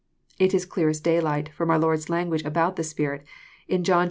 [0.39, 3.23] It >ls clear as daylight, from our Lord's language about the Spirit,
[3.67, 3.99] In John xiv.